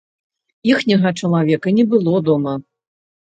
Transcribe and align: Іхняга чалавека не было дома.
Іхняга 0.71 1.11
чалавека 1.19 1.73
не 1.79 1.85
было 1.91 2.15
дома. 2.31 2.53